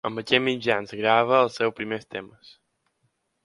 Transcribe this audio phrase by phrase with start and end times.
[0.09, 2.53] Amb aquests mitjans grava els seus primers temes.